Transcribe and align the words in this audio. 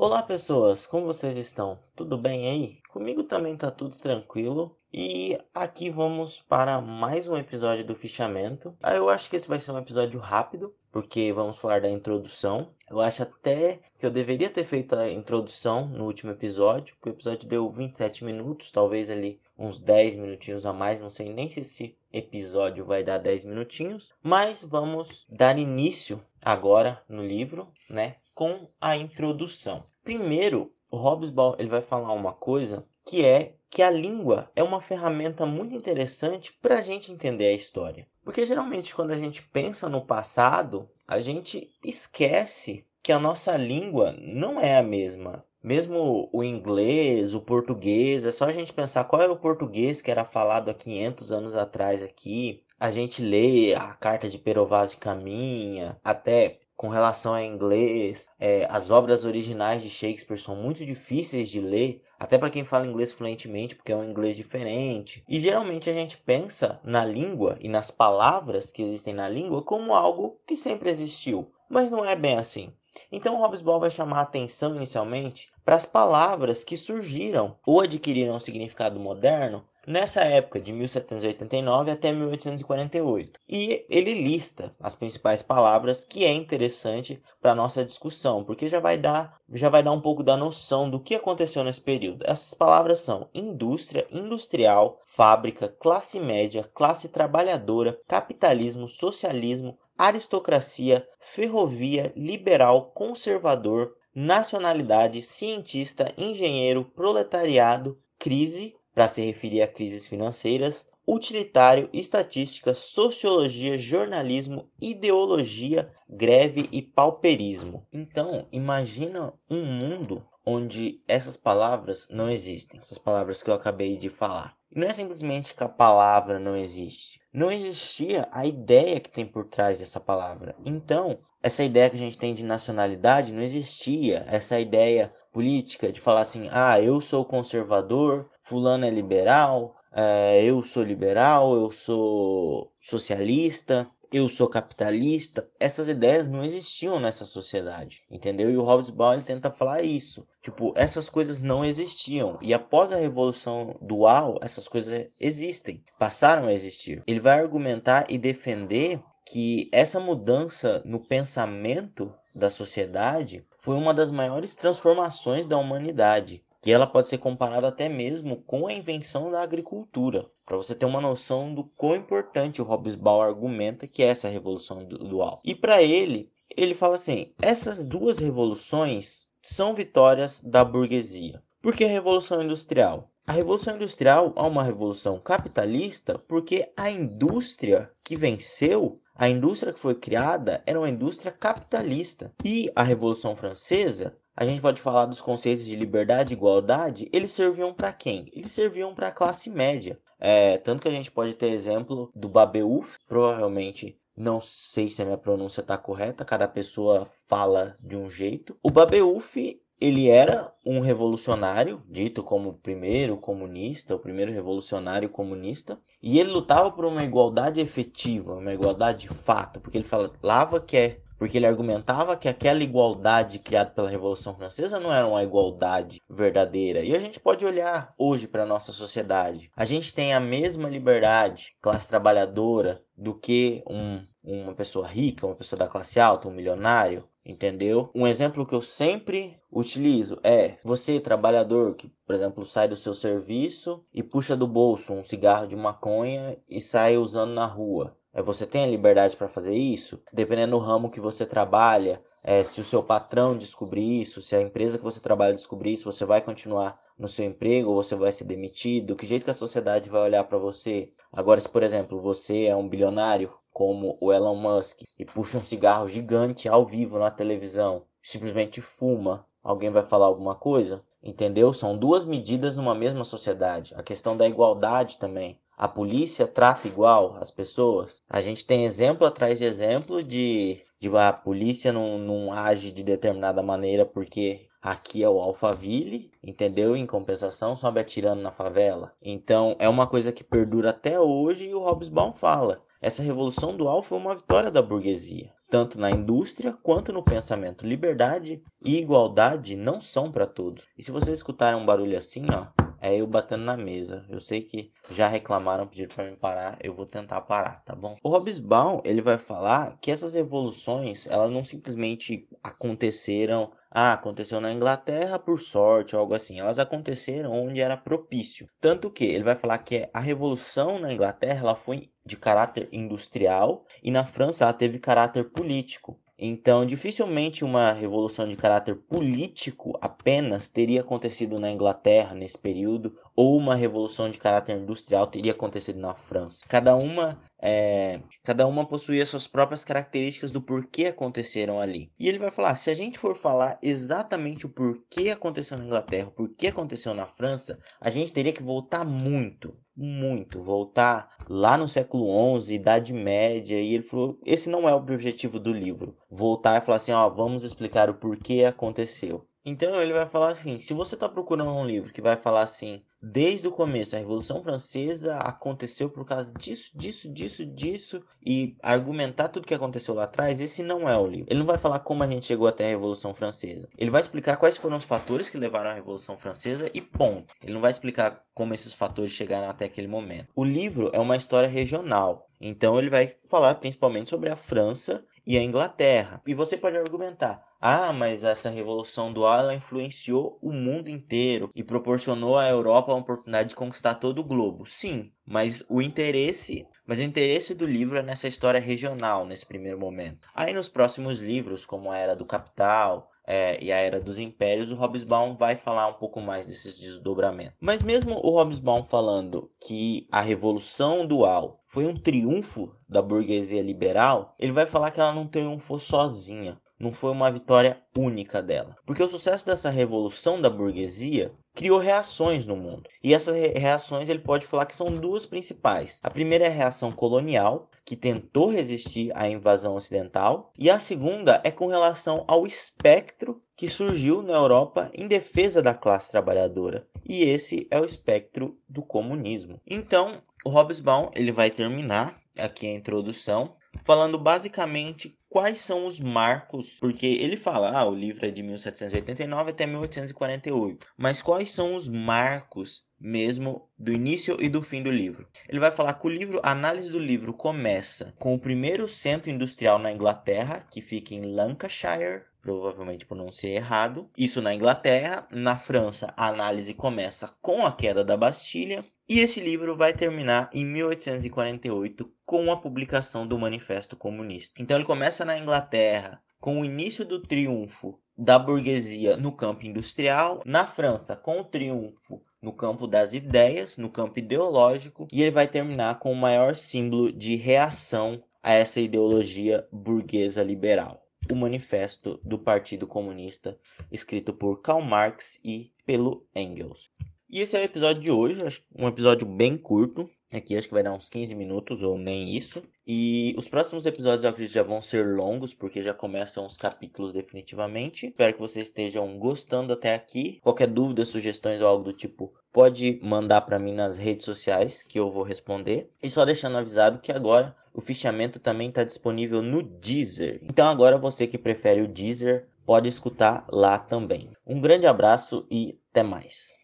Olá 0.00 0.22
pessoas, 0.22 0.86
como 0.86 1.06
vocês 1.06 1.36
estão? 1.36 1.76
Tudo 1.96 2.16
bem 2.16 2.48
aí? 2.48 2.78
Comigo 2.88 3.24
também 3.24 3.56
tá 3.56 3.68
tudo 3.68 3.98
tranquilo. 3.98 4.78
E 4.92 5.36
aqui 5.52 5.90
vamos 5.90 6.40
para 6.40 6.80
mais 6.80 7.26
um 7.26 7.36
episódio 7.36 7.84
do 7.84 7.96
fichamento. 7.96 8.76
Ah, 8.80 8.94
eu 8.94 9.08
acho 9.08 9.28
que 9.28 9.34
esse 9.34 9.48
vai 9.48 9.58
ser 9.58 9.72
um 9.72 9.78
episódio 9.78 10.20
rápido, 10.20 10.72
porque 10.92 11.32
vamos 11.32 11.58
falar 11.58 11.80
da 11.80 11.90
introdução. 11.90 12.72
Eu 12.88 13.00
acho 13.00 13.24
até 13.24 13.80
que 13.98 14.06
eu 14.06 14.10
deveria 14.12 14.48
ter 14.48 14.62
feito 14.62 14.94
a 14.94 15.10
introdução 15.10 15.88
no 15.88 16.04
último 16.04 16.30
episódio, 16.30 16.94
porque 16.94 17.10
o 17.10 17.14
episódio 17.14 17.48
deu 17.48 17.68
27 17.68 18.24
minutos, 18.24 18.70
talvez 18.70 19.10
ali 19.10 19.40
uns 19.58 19.80
10 19.80 20.14
minutinhos 20.14 20.64
a 20.64 20.72
mais, 20.72 21.02
não 21.02 21.10
sei 21.10 21.34
nem 21.34 21.50
se 21.50 21.58
esse 21.58 21.98
episódio 22.12 22.84
vai 22.84 23.02
dar 23.02 23.18
10 23.18 23.46
minutinhos, 23.46 24.14
mas 24.22 24.62
vamos 24.62 25.26
dar 25.28 25.58
início 25.58 26.22
agora 26.40 27.02
no 27.08 27.26
livro, 27.26 27.72
né? 27.90 28.14
com 28.38 28.70
a 28.80 28.96
introdução. 28.96 29.82
Primeiro, 30.08 30.72
o 30.90 30.96
Hobsbawm 30.96 31.54
ele 31.58 31.68
vai 31.68 31.82
falar 31.82 32.14
uma 32.14 32.32
coisa 32.32 32.86
que 33.04 33.22
é 33.26 33.56
que 33.68 33.82
a 33.82 33.90
língua 33.90 34.50
é 34.56 34.62
uma 34.62 34.80
ferramenta 34.80 35.44
muito 35.44 35.74
interessante 35.74 36.50
para 36.62 36.78
a 36.78 36.80
gente 36.80 37.12
entender 37.12 37.48
a 37.48 37.52
história. 37.52 38.08
Porque 38.24 38.46
geralmente 38.46 38.94
quando 38.94 39.10
a 39.10 39.18
gente 39.18 39.42
pensa 39.42 39.86
no 39.86 40.00
passado, 40.00 40.88
a 41.06 41.20
gente 41.20 41.70
esquece 41.84 42.86
que 43.02 43.12
a 43.12 43.18
nossa 43.18 43.54
língua 43.58 44.16
não 44.18 44.58
é 44.58 44.78
a 44.78 44.82
mesma. 44.82 45.44
Mesmo 45.62 46.30
o 46.32 46.42
inglês, 46.42 47.34
o 47.34 47.42
português, 47.42 48.24
é 48.24 48.30
só 48.30 48.46
a 48.46 48.52
gente 48.52 48.72
pensar 48.72 49.04
qual 49.04 49.20
era 49.20 49.32
o 49.32 49.38
português 49.38 50.00
que 50.00 50.10
era 50.10 50.24
falado 50.24 50.70
há 50.70 50.74
500 50.74 51.30
anos 51.30 51.54
atrás 51.54 52.02
aqui. 52.02 52.64
A 52.80 52.90
gente 52.90 53.20
lê 53.20 53.74
a 53.74 53.92
carta 53.92 54.26
de 54.26 54.38
Pero 54.38 54.64
Vaz 54.64 54.92
de 54.92 54.96
Caminha, 54.96 56.00
até 56.02 56.60
com 56.78 56.88
relação 56.88 57.34
a 57.34 57.42
inglês. 57.42 58.28
É, 58.38 58.66
as 58.70 58.88
obras 58.90 59.24
originais 59.24 59.82
de 59.82 59.90
Shakespeare 59.90 60.38
são 60.38 60.54
muito 60.54 60.86
difíceis 60.86 61.50
de 61.50 61.60
ler, 61.60 62.02
até 62.20 62.38
para 62.38 62.50
quem 62.50 62.64
fala 62.64 62.86
inglês 62.86 63.12
fluentemente, 63.12 63.74
porque 63.74 63.90
é 63.90 63.96
um 63.96 64.08
inglês 64.08 64.36
diferente. 64.36 65.24
E 65.28 65.40
geralmente 65.40 65.90
a 65.90 65.92
gente 65.92 66.16
pensa 66.16 66.80
na 66.84 67.04
língua 67.04 67.58
e 67.60 67.68
nas 67.68 67.90
palavras 67.90 68.70
que 68.70 68.80
existem 68.80 69.12
na 69.12 69.28
língua 69.28 69.60
como 69.60 69.92
algo 69.92 70.40
que 70.46 70.56
sempre 70.56 70.88
existiu, 70.88 71.50
mas 71.68 71.90
não 71.90 72.04
é 72.04 72.14
bem 72.14 72.38
assim. 72.38 72.72
Então 73.10 73.34
o 73.34 73.42
Hobsbawm 73.42 73.80
vai 73.80 73.90
chamar 73.90 74.18
a 74.18 74.22
atenção 74.22 74.76
inicialmente 74.76 75.50
para 75.64 75.76
as 75.76 75.84
palavras 75.84 76.62
que 76.62 76.76
surgiram 76.76 77.56
ou 77.66 77.80
adquiriram 77.80 78.36
um 78.36 78.40
significado 78.40 79.00
moderno 79.00 79.64
nessa 79.88 80.20
época 80.20 80.60
de 80.60 80.70
1789 80.70 81.90
até 81.90 82.12
1848. 82.12 83.40
E 83.48 83.86
ele 83.88 84.22
lista 84.22 84.76
as 84.78 84.94
principais 84.94 85.42
palavras 85.42 86.04
que 86.04 86.26
é 86.26 86.32
interessante 86.32 87.22
para 87.40 87.54
nossa 87.54 87.82
discussão, 87.84 88.44
porque 88.44 88.68
já 88.68 88.80
vai 88.80 88.98
dar 88.98 89.38
já 89.50 89.70
vai 89.70 89.82
dar 89.82 89.92
um 89.92 90.00
pouco 90.00 90.22
da 90.22 90.36
noção 90.36 90.90
do 90.90 91.00
que 91.00 91.14
aconteceu 91.14 91.64
nesse 91.64 91.80
período. 91.80 92.22
Essas 92.26 92.52
palavras 92.52 92.98
são 92.98 93.30
indústria, 93.32 94.06
industrial, 94.10 95.00
fábrica, 95.06 95.68
classe 95.68 96.20
média, 96.20 96.62
classe 96.74 97.08
trabalhadora, 97.08 97.98
capitalismo, 98.06 98.86
socialismo, 98.86 99.78
aristocracia, 99.96 101.08
ferrovia, 101.18 102.12
liberal, 102.14 102.90
conservador, 102.94 103.94
nacionalidade, 104.14 105.22
cientista, 105.22 106.12
engenheiro, 106.18 106.84
proletariado, 106.84 107.98
crise, 108.18 108.74
para 108.98 109.08
se 109.08 109.24
referir 109.24 109.62
a 109.62 109.68
crises 109.68 110.08
financeiras, 110.08 110.84
utilitário, 111.06 111.88
estatística, 111.92 112.74
sociologia, 112.74 113.78
jornalismo, 113.78 114.68
ideologia, 114.82 115.88
greve 116.10 116.68
e 116.72 116.82
pauperismo. 116.82 117.86
Então, 117.92 118.48
imagina 118.50 119.32
um 119.48 119.64
mundo 119.64 120.26
onde 120.44 121.00
essas 121.06 121.36
palavras 121.36 122.08
não 122.10 122.28
existem, 122.28 122.80
essas 122.80 122.98
palavras 122.98 123.40
que 123.40 123.48
eu 123.48 123.54
acabei 123.54 123.96
de 123.96 124.10
falar. 124.10 124.56
E 124.68 124.80
não 124.80 124.88
é 124.88 124.92
simplesmente 124.92 125.54
que 125.54 125.62
a 125.62 125.68
palavra 125.68 126.40
não 126.40 126.56
existe. 126.56 127.20
Não 127.32 127.52
existia 127.52 128.26
a 128.32 128.44
ideia 128.44 128.98
que 128.98 129.12
tem 129.12 129.24
por 129.24 129.46
trás 129.46 129.78
dessa 129.78 130.00
palavra. 130.00 130.56
Então, 130.66 131.20
essa 131.40 131.62
ideia 131.62 131.88
que 131.88 131.94
a 131.94 132.00
gente 132.00 132.18
tem 132.18 132.34
de 132.34 132.44
nacionalidade 132.44 133.32
não 133.32 133.42
existia. 133.42 134.24
Essa 134.26 134.58
ideia 134.58 135.12
política 135.32 135.92
de 135.92 136.00
falar 136.00 136.22
assim: 136.22 136.48
ah, 136.50 136.80
eu 136.80 137.00
sou 137.00 137.24
conservador, 137.24 138.28
fulano 138.48 138.86
é 138.86 138.90
liberal, 138.90 139.76
é, 139.92 140.42
eu 140.42 140.62
sou 140.62 140.82
liberal, 140.82 141.54
eu 141.54 141.70
sou 141.70 142.72
socialista, 142.80 143.86
eu 144.10 144.26
sou 144.26 144.48
capitalista. 144.48 145.46
Essas 145.60 145.86
ideias 145.86 146.26
não 146.28 146.42
existiam 146.42 146.98
nessa 146.98 147.26
sociedade, 147.26 148.04
entendeu? 148.10 148.50
E 148.50 148.56
o 148.56 148.62
Hobsbawm 148.62 149.12
ele 149.12 149.22
tenta 149.22 149.50
falar 149.50 149.82
isso. 149.82 150.26
Tipo, 150.42 150.72
essas 150.74 151.10
coisas 151.10 151.42
não 151.42 151.62
existiam. 151.62 152.38
E 152.40 152.54
após 152.54 152.90
a 152.90 152.96
Revolução 152.96 153.76
Dual, 153.82 154.38
essas 154.40 154.66
coisas 154.66 155.08
existem, 155.20 155.84
passaram 155.98 156.46
a 156.46 156.52
existir. 156.54 157.02
Ele 157.06 157.20
vai 157.20 157.38
argumentar 157.38 158.06
e 158.08 158.16
defender 158.16 158.98
que 159.30 159.68
essa 159.70 160.00
mudança 160.00 160.80
no 160.86 161.00
pensamento 161.00 162.14
da 162.34 162.48
sociedade 162.48 163.44
foi 163.58 163.76
uma 163.76 163.92
das 163.92 164.10
maiores 164.10 164.54
transformações 164.54 165.44
da 165.44 165.58
humanidade 165.58 166.40
que 166.60 166.72
ela 166.72 166.86
pode 166.86 167.08
ser 167.08 167.18
comparada 167.18 167.68
até 167.68 167.88
mesmo 167.88 168.36
com 168.42 168.66
a 168.66 168.72
invenção 168.72 169.30
da 169.30 169.42
agricultura. 169.42 170.26
Para 170.44 170.56
você 170.56 170.74
ter 170.74 170.86
uma 170.86 171.00
noção 171.00 171.54
do 171.54 171.64
quão 171.64 171.96
importante 171.96 172.60
o 172.60 172.64
Hobsbawm 172.64 173.20
argumenta 173.22 173.86
que 173.86 174.02
é 174.02 174.06
essa 174.06 174.28
revolução 174.28 174.84
dual. 174.84 175.40
E 175.44 175.54
para 175.54 175.82
ele, 175.82 176.30
ele 176.56 176.74
fala 176.74 176.94
assim: 176.94 177.32
essas 177.40 177.84
duas 177.84 178.18
revoluções 178.18 179.26
são 179.42 179.74
vitórias 179.74 180.40
da 180.40 180.64
burguesia. 180.64 181.42
Por 181.62 181.74
que 181.74 181.84
a 181.84 181.88
revolução 181.88 182.42
industrial? 182.42 183.10
A 183.26 183.32
revolução 183.32 183.76
industrial 183.76 184.32
é 184.36 184.40
uma 184.40 184.64
revolução 184.64 185.20
capitalista 185.20 186.18
porque 186.18 186.72
a 186.76 186.90
indústria 186.90 187.90
que 188.02 188.16
venceu 188.16 189.00
a 189.18 189.28
indústria 189.28 189.72
que 189.72 189.80
foi 189.80 189.96
criada 189.96 190.62
era 190.64 190.78
uma 190.78 190.88
indústria 190.88 191.32
capitalista. 191.32 192.32
E 192.44 192.70
a 192.76 192.84
Revolução 192.84 193.34
Francesa 193.34 194.16
a 194.38 194.46
gente 194.46 194.60
pode 194.60 194.80
falar 194.80 195.06
dos 195.06 195.20
conceitos 195.20 195.66
de 195.66 195.74
liberdade 195.74 196.32
e 196.32 196.36
igualdade, 196.36 197.08
eles 197.12 197.32
serviam 197.32 197.74
para 197.74 197.92
quem? 197.92 198.30
Eles 198.32 198.52
serviam 198.52 198.94
para 198.94 199.08
a 199.08 199.12
classe 199.12 199.50
média. 199.50 199.98
É, 200.16 200.58
tanto 200.58 200.82
que 200.82 200.88
a 200.88 200.92
gente 200.92 201.10
pode 201.10 201.34
ter 201.34 201.48
exemplo 201.48 202.12
do 202.14 202.28
Babeuf, 202.28 203.00
provavelmente 203.08 203.98
não 204.16 204.40
sei 204.40 204.88
se 204.88 205.02
a 205.02 205.04
minha 205.04 205.18
pronúncia 205.18 205.60
está 205.60 205.76
correta, 205.76 206.24
cada 206.24 206.46
pessoa 206.46 207.04
fala 207.26 207.76
de 207.80 207.96
um 207.96 208.08
jeito. 208.08 208.56
O 208.62 208.70
Babeuf, 208.70 209.60
ele 209.80 210.08
era 210.08 210.54
um 210.64 210.78
revolucionário, 210.78 211.82
dito 211.88 212.22
como 212.22 212.50
o 212.50 212.54
primeiro 212.54 213.16
comunista, 213.16 213.96
o 213.96 213.98
primeiro 213.98 214.30
revolucionário 214.30 215.08
comunista, 215.08 215.80
e 216.00 216.20
ele 216.20 216.30
lutava 216.30 216.70
por 216.70 216.84
uma 216.84 217.02
igualdade 217.02 217.60
efetiva, 217.60 218.36
uma 218.36 218.54
igualdade 218.54 219.08
de 219.08 219.08
fato, 219.08 219.60
porque 219.60 219.76
ele 219.76 219.84
falava 219.84 220.60
que 220.60 220.76
é 220.76 221.00
porque 221.18 221.36
ele 221.36 221.46
argumentava 221.46 222.16
que 222.16 222.28
aquela 222.28 222.62
igualdade 222.62 223.40
criada 223.40 223.70
pela 223.70 223.90
Revolução 223.90 224.34
Francesa 224.34 224.78
não 224.78 224.92
era 224.92 225.06
uma 225.06 225.22
igualdade 225.22 226.00
verdadeira. 226.08 226.80
E 226.80 226.94
a 226.94 226.98
gente 226.98 227.18
pode 227.18 227.44
olhar 227.44 227.92
hoje 227.98 228.28
para 228.28 228.44
a 228.44 228.46
nossa 228.46 228.70
sociedade. 228.72 229.50
A 229.56 229.64
gente 229.64 229.92
tem 229.92 230.14
a 230.14 230.20
mesma 230.20 230.68
liberdade, 230.68 231.56
classe 231.60 231.88
trabalhadora, 231.88 232.80
do 232.96 233.14
que 233.14 233.62
um, 233.68 234.00
uma 234.24 234.54
pessoa 234.54 234.86
rica, 234.86 235.26
uma 235.26 235.36
pessoa 235.36 235.58
da 235.58 235.68
classe 235.68 236.00
alta, 236.00 236.28
um 236.28 236.32
milionário, 236.32 237.08
entendeu? 237.24 237.90
Um 237.94 238.06
exemplo 238.06 238.44
que 238.44 238.54
eu 238.54 238.62
sempre 238.62 239.38
utilizo 239.52 240.18
é 240.24 240.56
você, 240.64 240.98
trabalhador, 240.98 241.74
que, 241.74 241.92
por 242.04 242.14
exemplo, 242.14 242.44
sai 242.44 242.66
do 242.66 242.74
seu 242.74 242.94
serviço 242.94 243.84
e 243.94 244.02
puxa 244.02 244.36
do 244.36 244.48
bolso 244.48 244.92
um 244.92 245.04
cigarro 245.04 245.46
de 245.46 245.54
maconha 245.54 246.36
e 246.48 246.60
sai 246.60 246.96
usando 246.96 247.34
na 247.34 247.46
rua. 247.46 247.96
É, 248.18 248.22
você 248.22 248.44
tem 248.44 248.64
a 248.64 248.66
liberdade 248.66 249.16
para 249.16 249.28
fazer 249.28 249.54
isso? 249.54 250.02
Dependendo 250.12 250.56
do 250.56 250.58
ramo 250.58 250.90
que 250.90 250.98
você 250.98 251.24
trabalha, 251.24 252.02
é, 252.24 252.42
se 252.42 252.60
o 252.60 252.64
seu 252.64 252.82
patrão 252.82 253.38
descobrir 253.38 254.02
isso, 254.02 254.20
se 254.20 254.34
a 254.34 254.40
empresa 254.40 254.76
que 254.76 254.82
você 254.82 254.98
trabalha 254.98 255.32
descobrir 255.32 255.74
isso, 255.74 255.84
você 255.84 256.04
vai 256.04 256.20
continuar 256.20 256.80
no 256.98 257.06
seu 257.06 257.24
emprego 257.24 257.70
ou 257.70 257.76
você 257.76 257.94
vai 257.94 258.10
ser 258.10 258.24
demitido? 258.24 258.96
Que 258.96 259.06
jeito 259.06 259.22
que 259.22 259.30
a 259.30 259.34
sociedade 259.34 259.88
vai 259.88 260.00
olhar 260.02 260.24
para 260.24 260.36
você? 260.36 260.88
Agora, 261.12 261.40
se 261.40 261.48
por 261.48 261.62
exemplo 261.62 262.00
você 262.00 262.46
é 262.46 262.56
um 262.56 262.68
bilionário 262.68 263.32
como 263.52 263.96
o 264.00 264.12
Elon 264.12 264.34
Musk 264.34 264.80
e 264.98 265.04
puxa 265.04 265.38
um 265.38 265.44
cigarro 265.44 265.86
gigante 265.86 266.48
ao 266.48 266.66
vivo 266.66 266.98
na 266.98 267.12
televisão, 267.12 267.84
simplesmente 268.02 268.60
fuma, 268.60 269.26
alguém 269.44 269.70
vai 269.70 269.84
falar 269.84 270.06
alguma 270.06 270.34
coisa? 270.34 270.84
Entendeu? 271.00 271.54
São 271.54 271.78
duas 271.78 272.04
medidas 272.04 272.56
numa 272.56 272.74
mesma 272.74 273.04
sociedade. 273.04 273.72
A 273.76 273.82
questão 273.84 274.16
da 274.16 274.26
igualdade 274.26 274.98
também 274.98 275.38
a 275.58 275.66
polícia 275.66 276.24
trata 276.24 276.68
igual 276.68 277.16
as 277.20 277.32
pessoas. 277.32 278.00
A 278.08 278.22
gente 278.22 278.46
tem 278.46 278.64
exemplo 278.64 279.04
atrás 279.04 279.38
de 279.40 279.44
exemplo 279.44 280.04
de, 280.04 280.62
de 280.78 280.88
a 280.96 281.12
polícia 281.12 281.72
não, 281.72 281.98
não 281.98 282.32
age 282.32 282.70
de 282.70 282.84
determinada 282.84 283.42
maneira 283.42 283.84
porque 283.84 284.46
aqui 284.62 285.02
é 285.02 285.08
o 285.08 285.18
Alphaville, 285.18 286.12
entendeu? 286.22 286.76
Em 286.76 286.86
compensação, 286.86 287.56
sobe 287.56 287.80
atirando 287.80 288.22
na 288.22 288.30
favela. 288.30 288.92
Então, 289.02 289.56
é 289.58 289.68
uma 289.68 289.88
coisa 289.88 290.12
que 290.12 290.22
perdura 290.22 290.70
até 290.70 291.00
hoje 291.00 291.46
e 291.48 291.54
o 291.54 291.60
Hobsbawm 291.60 292.12
fala. 292.12 292.62
Essa 292.80 293.02
revolução 293.02 293.56
dual 293.56 293.82
foi 293.82 293.98
uma 293.98 294.14
vitória 294.14 294.52
da 294.52 294.62
burguesia. 294.62 295.32
tanto 295.50 295.80
na 295.80 295.90
indústria 295.90 296.52
quanto 296.52 296.92
no 296.92 297.02
pensamento. 297.02 297.66
Liberdade 297.66 298.42
e 298.62 298.76
igualdade 298.76 299.56
não 299.56 299.80
são 299.80 300.12
para 300.12 300.26
todos. 300.26 300.66
E 300.76 300.82
se 300.82 300.92
vocês 300.92 301.16
escutarem 301.16 301.58
um 301.58 301.64
barulho 301.64 301.96
assim, 301.96 302.26
ó, 302.30 302.46
é 302.88 303.00
eu 303.00 303.06
batendo 303.06 303.44
na 303.44 303.56
mesa. 303.56 304.04
Eu 304.08 304.20
sei 304.20 304.40
que 304.40 304.70
já 304.90 305.06
reclamaram, 305.06 305.66
pediram 305.66 305.94
para 305.94 306.10
mim 306.10 306.16
parar, 306.16 306.58
eu 306.62 306.72
vou 306.72 306.86
tentar 306.86 307.20
parar, 307.22 307.62
tá 307.64 307.74
bom? 307.74 307.96
O 308.02 308.08
Hobsbawm, 308.08 308.80
ele 308.84 309.02
vai 309.02 309.18
falar 309.18 309.78
que 309.80 309.90
essas 309.90 310.14
revoluções, 310.14 311.06
elas 311.06 311.30
não 311.30 311.44
simplesmente 311.44 312.28
aconteceram 312.42 313.50
ah, 313.70 313.92
aconteceu 313.92 314.40
na 314.40 314.50
Inglaterra 314.50 315.18
por 315.18 315.38
sorte 315.38 315.94
ou 315.94 316.00
algo 316.00 316.14
assim. 316.14 316.40
Elas 316.40 316.58
aconteceram 316.58 317.32
onde 317.32 317.60
era 317.60 317.76
propício. 317.76 318.48
Tanto 318.60 318.90
que 318.90 319.04
ele 319.04 319.24
vai 319.24 319.36
falar 319.36 319.58
que 319.58 319.88
a 319.92 320.00
revolução 320.00 320.78
na 320.78 320.92
Inglaterra 320.92 321.40
ela 321.40 321.54
foi 321.54 321.90
de 322.04 322.16
caráter 322.16 322.68
industrial 322.72 323.66
e 323.82 323.90
na 323.90 324.04
França 324.06 324.44
ela 324.44 324.54
teve 324.54 324.78
caráter 324.78 325.30
político. 325.30 326.00
Então, 326.18 326.66
dificilmente 326.66 327.44
uma 327.44 327.72
revolução 327.72 328.28
de 328.28 328.36
caráter 328.36 328.74
político 328.74 329.78
apenas 329.80 330.48
teria 330.48 330.80
acontecido 330.80 331.38
na 331.38 331.48
Inglaterra 331.48 332.12
nesse 332.12 332.36
período, 332.36 332.98
ou 333.14 333.36
uma 333.36 333.54
revolução 333.54 334.10
de 334.10 334.18
caráter 334.18 334.56
industrial 334.56 335.06
teria 335.06 335.30
acontecido 335.30 335.78
na 335.78 335.94
França. 335.94 336.44
Cada 336.48 336.74
uma, 336.74 337.20
é, 337.40 338.00
cada 338.24 338.46
uma 338.46 338.66
possuía 338.66 339.06
suas 339.06 339.26
próprias 339.26 339.64
características 339.64 340.32
do 340.32 340.42
porquê 340.42 340.86
aconteceram 340.86 341.60
ali. 341.60 341.92
E 341.98 342.08
ele 342.08 342.18
vai 342.18 342.30
falar: 342.30 342.54
se 342.54 342.70
a 342.70 342.74
gente 342.74 342.98
for 342.98 343.14
falar 343.14 343.58
exatamente 343.62 344.46
o 344.46 344.48
porquê 344.48 345.10
aconteceu 345.10 345.56
na 345.56 345.64
Inglaterra, 345.64 346.08
o 346.08 346.12
porquê 346.12 346.48
aconteceu 346.48 346.94
na 346.94 347.06
França, 347.06 347.58
a 347.80 347.90
gente 347.90 348.12
teria 348.12 348.32
que 348.32 348.42
voltar 348.42 348.84
muito 348.84 349.56
muito, 349.80 350.42
voltar 350.42 351.08
lá 351.28 351.56
no 351.56 351.68
século 351.68 352.40
XI, 352.40 352.56
Idade 352.56 352.92
Média, 352.92 353.60
e 353.60 353.74
ele 353.74 353.84
falou, 353.84 354.18
esse 354.26 354.50
não 354.50 354.68
é 354.68 354.74
o 354.74 354.76
objetivo 354.76 355.38
do 355.38 355.52
livro, 355.52 355.96
voltar 356.10 356.60
e 356.60 356.64
falar 356.64 356.78
assim, 356.78 356.90
ó, 356.90 357.08
vamos 357.08 357.44
explicar 357.44 357.88
o 357.88 357.94
porquê 357.94 358.44
aconteceu. 358.44 359.24
Então 359.44 359.80
ele 359.80 359.92
vai 359.92 360.06
falar 360.08 360.32
assim, 360.32 360.58
se 360.58 360.74
você 360.74 360.96
está 360.96 361.08
procurando 361.08 361.52
um 361.52 361.64
livro 361.64 361.92
que 361.92 362.02
vai 362.02 362.16
falar 362.16 362.42
assim, 362.42 362.82
desde 363.00 363.46
o 363.46 363.52
começo, 363.52 363.94
a 363.94 363.98
Revolução 363.98 364.42
Francesa 364.42 365.16
aconteceu 365.16 365.88
por 365.88 366.04
causa 366.04 366.32
disso, 366.32 366.70
disso, 366.74 367.08
disso, 367.12 367.46
disso, 367.46 368.02
e 368.24 368.56
argumentar 368.62 369.28
tudo 369.28 369.46
que 369.46 369.54
aconteceu 369.54 369.94
lá 369.94 370.04
atrás, 370.04 370.40
esse 370.40 370.62
não 370.62 370.88
é 370.88 370.96
o 370.96 371.06
livro. 371.06 371.26
Ele 371.30 371.40
não 371.40 371.46
vai 371.46 371.58
falar 371.58 371.80
como 371.80 372.02
a 372.02 372.10
gente 372.10 372.26
chegou 372.26 372.46
até 372.46 372.66
a 372.66 372.70
Revolução 372.70 373.14
Francesa. 373.14 373.68
Ele 373.76 373.90
vai 373.90 374.00
explicar 374.00 374.36
quais 374.36 374.56
foram 374.56 374.76
os 374.76 374.84
fatores 374.84 375.28
que 375.28 375.38
levaram 375.38 375.70
à 375.70 375.74
Revolução 375.74 376.16
Francesa 376.16 376.70
e 376.74 376.80
ponto. 376.80 377.34
Ele 377.42 377.54
não 377.54 377.60
vai 377.60 377.70
explicar 377.70 378.22
como 378.34 378.54
esses 378.54 378.72
fatores 378.72 379.12
chegaram 379.12 379.48
até 379.48 379.64
aquele 379.64 379.88
momento. 379.88 380.28
O 380.34 380.44
livro 380.44 380.90
é 380.92 380.98
uma 380.98 381.16
história 381.16 381.48
regional. 381.48 382.28
Então 382.40 382.78
ele 382.78 382.90
vai 382.90 383.16
falar 383.28 383.56
principalmente 383.56 384.10
sobre 384.10 384.30
a 384.30 384.36
França 384.36 385.04
e 385.28 385.36
a 385.36 385.42
Inglaterra. 385.42 386.22
E 386.26 386.32
você 386.32 386.56
pode 386.56 386.78
argumentar: 386.78 387.44
ah, 387.60 387.92
mas 387.92 388.24
essa 388.24 388.48
revolução 388.48 389.12
dual 389.12 389.40
ela 389.40 389.54
influenciou 389.54 390.38
o 390.40 390.50
mundo 390.50 390.88
inteiro 390.88 391.50
e 391.54 391.62
proporcionou 391.62 392.38
à 392.38 392.48
Europa 392.48 392.92
a 392.92 392.96
oportunidade 392.96 393.50
de 393.50 393.54
conquistar 393.54 393.96
todo 393.96 394.20
o 394.20 394.24
globo. 394.24 394.64
Sim, 394.64 395.12
mas 395.26 395.62
o 395.68 395.82
interesse, 395.82 396.66
mas 396.86 396.98
o 396.98 397.02
interesse 397.02 397.54
do 397.54 397.66
livro 397.66 397.98
é 397.98 398.02
nessa 398.02 398.26
história 398.26 398.58
regional 398.58 399.26
nesse 399.26 399.44
primeiro 399.44 399.78
momento. 399.78 400.26
Aí 400.34 400.54
nos 400.54 400.68
próximos 400.68 401.18
livros, 401.18 401.66
como 401.66 401.90
a 401.90 401.98
Era 401.98 402.16
do 402.16 402.24
Capital, 402.24 403.10
é, 403.30 403.62
e 403.62 403.70
a 403.70 403.76
Era 403.76 404.00
dos 404.00 404.18
Impérios, 404.18 404.72
o 404.72 404.74
Hobsbawm 404.74 405.36
vai 405.36 405.54
falar 405.54 405.86
um 405.88 405.92
pouco 405.92 406.18
mais 406.18 406.46
desses 406.46 406.78
desdobramentos. 406.78 407.52
Mas 407.60 407.82
mesmo 407.82 408.18
o 408.24 408.38
Hobsbawm 408.38 408.82
falando 408.82 409.50
que 409.66 410.08
a 410.10 410.22
Revolução 410.22 411.06
Dual 411.06 411.62
foi 411.66 411.84
um 411.84 411.94
triunfo 411.94 412.74
da 412.88 413.02
burguesia 413.02 413.62
liberal, 413.62 414.34
ele 414.38 414.52
vai 414.52 414.64
falar 414.64 414.90
que 414.90 414.98
ela 414.98 415.12
não 415.12 415.26
triunfou 415.26 415.78
sozinha 415.78 416.58
não 416.78 416.92
foi 416.92 417.10
uma 417.10 417.30
vitória 417.30 417.82
única 417.96 418.40
dela. 418.40 418.76
Porque 418.86 419.02
o 419.02 419.08
sucesso 419.08 419.44
dessa 419.44 419.68
revolução 419.68 420.40
da 420.40 420.48
burguesia 420.48 421.32
criou 421.58 421.80
reações 421.80 422.46
no 422.46 422.54
mundo. 422.54 422.88
E 423.02 423.12
essas 423.12 423.34
reações 423.34 424.08
ele 424.08 424.20
pode 424.20 424.46
falar 424.46 424.64
que 424.64 424.76
são 424.76 424.94
duas 424.94 425.26
principais. 425.26 425.98
A 426.04 426.08
primeira 426.08 426.44
é 426.44 426.46
a 426.46 426.52
reação 426.52 426.92
colonial, 426.92 427.68
que 427.84 427.96
tentou 427.96 428.48
resistir 428.48 429.10
à 429.12 429.28
invasão 429.28 429.74
ocidental, 429.74 430.52
e 430.56 430.70
a 430.70 430.78
segunda 430.78 431.42
é 431.42 431.50
com 431.50 431.66
relação 431.66 432.24
ao 432.28 432.46
espectro 432.46 433.42
que 433.56 433.66
surgiu 433.66 434.22
na 434.22 434.34
Europa 434.34 434.88
em 434.94 435.08
defesa 435.08 435.60
da 435.60 435.74
classe 435.74 436.12
trabalhadora. 436.12 436.86
E 437.04 437.24
esse 437.24 437.66
é 437.72 437.80
o 437.80 437.84
espectro 437.84 438.56
do 438.68 438.80
comunismo. 438.80 439.60
Então, 439.66 440.12
o 440.44 440.50
Hobsbawm 440.50 441.10
ele 441.12 441.32
vai 441.32 441.50
terminar 441.50 442.20
aqui 442.38 442.68
a 442.68 442.72
introdução 442.72 443.56
falando 443.84 444.18
basicamente 444.18 445.18
quais 445.28 445.60
são 445.60 445.86
os 445.86 446.00
marcos, 446.00 446.78
porque 446.80 447.06
ele 447.06 447.36
fala, 447.36 447.70
ah, 447.70 447.88
o 447.88 447.94
livro 447.94 448.26
é 448.26 448.30
de 448.30 448.42
1789 448.42 449.50
até 449.50 449.66
1848, 449.66 450.86
mas 450.96 451.22
quais 451.22 451.50
são 451.50 451.74
os 451.74 451.88
marcos 451.88 452.86
mesmo 453.00 453.68
do 453.78 453.92
início 453.92 454.36
e 454.40 454.48
do 454.48 454.62
fim 454.62 454.82
do 454.82 454.90
livro. 454.90 455.28
Ele 455.48 455.60
vai 455.60 455.70
falar 455.70 455.94
que 455.94 456.06
o 456.06 456.10
livro, 456.10 456.40
a 456.42 456.50
análise 456.50 456.90
do 456.90 456.98
livro 456.98 457.32
começa 457.32 458.12
com 458.18 458.34
o 458.34 458.38
primeiro 458.38 458.88
centro 458.88 459.30
industrial 459.30 459.78
na 459.78 459.92
Inglaterra, 459.92 460.66
que 460.70 460.82
fica 460.82 461.14
em 461.14 461.32
Lancashire, 461.32 462.22
provavelmente 462.42 463.06
pronunciei 463.06 463.56
errado. 463.56 464.10
Isso 464.16 464.42
na 464.42 464.54
Inglaterra, 464.54 465.26
na 465.30 465.56
França, 465.56 466.12
a 466.16 466.28
análise 466.28 466.74
começa 466.74 467.32
com 467.40 467.64
a 467.64 467.72
queda 467.72 468.04
da 468.04 468.16
Bastilha, 468.16 468.84
e 469.08 469.20
esse 469.20 469.40
livro 469.40 469.74
vai 469.74 469.92
terminar 469.92 470.50
em 470.52 470.66
1848 470.66 472.12
com 472.26 472.52
a 472.52 472.56
publicação 472.56 473.26
do 473.26 473.38
Manifesto 473.38 473.96
Comunista. 473.96 474.60
Então 474.60 474.76
ele 474.76 474.84
começa 474.84 475.24
na 475.24 475.38
Inglaterra 475.38 476.22
com 476.38 476.60
o 476.60 476.64
início 476.64 477.04
do 477.04 477.22
triunfo 477.22 477.98
da 478.16 478.38
burguesia 478.38 479.16
no 479.16 479.32
campo 479.32 479.64
industrial, 479.64 480.42
na 480.44 480.66
França 480.66 481.16
com 481.16 481.40
o 481.40 481.44
triunfo 481.44 482.22
no 482.42 482.52
campo 482.52 482.86
das 482.86 483.14
ideias, 483.14 483.76
no 483.76 483.88
campo 483.88 484.18
ideológico, 484.18 485.08
e 485.10 485.22
ele 485.22 485.30
vai 485.30 485.48
terminar 485.48 485.98
com 485.98 486.12
o 486.12 486.16
maior 486.16 486.54
símbolo 486.54 487.10
de 487.10 487.34
reação 487.34 488.22
a 488.42 488.52
essa 488.52 488.80
ideologia 488.80 489.66
burguesa 489.72 490.42
liberal, 490.42 491.04
o 491.30 491.34
Manifesto 491.34 492.20
do 492.22 492.38
Partido 492.38 492.86
Comunista, 492.86 493.58
escrito 493.90 494.32
por 494.32 494.60
Karl 494.60 494.82
Marx 494.82 495.40
e 495.44 495.72
pelo 495.84 496.26
Engels. 496.34 496.92
E 497.30 497.42
esse 497.42 497.54
é 497.54 497.60
o 497.60 497.64
episódio 497.64 498.02
de 498.02 498.10
hoje, 498.10 498.62
um 498.74 498.88
episódio 498.88 499.26
bem 499.26 499.54
curto. 499.54 500.08
Aqui 500.32 500.56
acho 500.56 500.66
que 500.66 500.72
vai 500.72 500.82
dar 500.82 500.94
uns 500.94 501.10
15 501.10 501.34
minutos 501.34 501.82
ou 501.82 501.98
nem 501.98 502.34
isso. 502.34 502.62
E 502.86 503.34
os 503.36 503.46
próximos 503.46 503.84
episódios 503.84 504.24
eu 504.24 504.30
acredito 504.30 504.54
já 504.54 504.62
vão 504.62 504.80
ser 504.80 505.06
longos, 505.06 505.52
porque 505.52 505.82
já 505.82 505.92
começam 505.92 506.46
os 506.46 506.56
capítulos 506.56 507.12
definitivamente. 507.12 508.06
Espero 508.06 508.32
que 508.32 508.40
vocês 508.40 508.68
estejam 508.68 509.18
gostando 509.18 509.74
até 509.74 509.94
aqui. 509.94 510.40
Qualquer 510.42 510.70
dúvida, 510.70 511.04
sugestões 511.04 511.60
ou 511.60 511.68
algo 511.68 511.84
do 511.84 511.92
tipo, 511.92 512.32
pode 512.50 512.98
mandar 513.02 513.42
para 513.42 513.58
mim 513.58 513.74
nas 513.74 513.98
redes 513.98 514.24
sociais 514.24 514.82
que 514.82 514.98
eu 514.98 515.10
vou 515.10 515.22
responder. 515.22 515.90
E 516.02 516.08
só 516.08 516.24
deixando 516.24 516.56
avisado 516.56 516.98
que 516.98 517.12
agora 517.12 517.54
o 517.74 517.82
fichamento 517.82 518.40
também 518.40 518.70
está 518.70 518.84
disponível 518.84 519.42
no 519.42 519.62
Deezer. 519.62 520.40
Então 520.44 520.66
agora 520.66 520.96
você 520.96 521.26
que 521.26 521.36
prefere 521.36 521.82
o 521.82 521.88
Deezer 521.88 522.48
pode 522.64 522.88
escutar 522.88 523.46
lá 523.50 523.78
também. 523.78 524.30
Um 524.46 524.60
grande 524.62 524.86
abraço 524.86 525.46
e 525.50 525.78
até 525.90 526.02
mais. 526.02 526.56